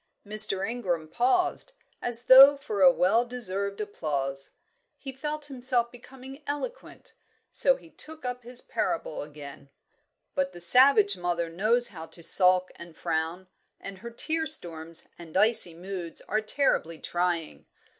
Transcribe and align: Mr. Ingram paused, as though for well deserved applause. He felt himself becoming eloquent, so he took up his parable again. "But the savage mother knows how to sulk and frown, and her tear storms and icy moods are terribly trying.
Mr. 0.25 0.67
Ingram 0.67 1.07
paused, 1.07 1.73
as 2.01 2.25
though 2.25 2.57
for 2.57 2.91
well 2.91 3.23
deserved 3.23 3.79
applause. 3.79 4.49
He 4.97 5.11
felt 5.11 5.45
himself 5.45 5.91
becoming 5.91 6.41
eloquent, 6.47 7.13
so 7.51 7.75
he 7.75 7.91
took 7.91 8.25
up 8.25 8.41
his 8.41 8.61
parable 8.61 9.21
again. 9.21 9.69
"But 10.33 10.53
the 10.53 10.59
savage 10.59 11.15
mother 11.17 11.49
knows 11.49 11.89
how 11.89 12.07
to 12.07 12.23
sulk 12.23 12.71
and 12.77 12.97
frown, 12.97 13.47
and 13.79 13.99
her 13.99 14.09
tear 14.09 14.47
storms 14.47 15.07
and 15.19 15.37
icy 15.37 15.75
moods 15.75 16.21
are 16.21 16.41
terribly 16.41 16.97
trying. 16.97 17.67